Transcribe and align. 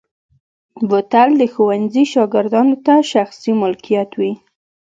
بوتل 0.87 1.29
د 1.37 1.43
ښوونځي 1.53 2.03
شاګردانو 2.13 2.75
ته 2.85 2.93
شخصي 3.11 3.51
ملکیت 3.61 4.09
وي. 4.19 4.33